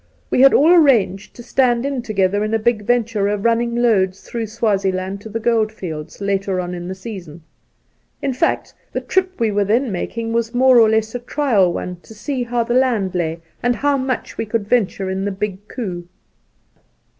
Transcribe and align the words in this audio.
We 0.31 0.41
had 0.41 0.51
all 0.51 0.71
arranged 0.73 1.35
to 1.35 1.43
stand 1.43 1.85
in 1.85 2.01
together 2.01 2.43
in 2.43 2.55
a 2.55 2.57
big 2.57 2.81
venture 2.85 3.27
of 3.27 3.45
running 3.45 3.75
loads 3.75 4.21
through 4.21 4.47
Swazie 4.47 4.91
land 4.91 5.21
to 5.21 5.29
the 5.29 5.39
gold 5.39 5.71
fields 5.71 6.19
later 6.19 6.59
on 6.59 6.73
in 6.73 6.87
the 6.87 6.95
season; 6.95 7.43
in 8.19 8.33
fact, 8.33 8.73
the 8.93 8.99
trip 9.01 9.39
we 9.39 9.51
were 9.51 9.63
then 9.63 9.91
making 9.91 10.33
was 10.33 10.55
more 10.55 10.79
or 10.79 10.89
less 10.89 11.13
a 11.13 11.19
trial 11.19 11.71
one 11.71 11.97
to 11.97 12.15
see 12.15 12.41
how 12.41 12.63
the 12.63 12.73
land 12.73 13.13
lay, 13.13 13.41
and 13.61 13.75
how 13.75 13.95
much 13.95 14.39
we 14.39 14.45
could 14.47 14.67
venture 14.67 15.07
in 15.07 15.23
the 15.23 15.31
big 15.31 15.67
coup. 15.67 16.07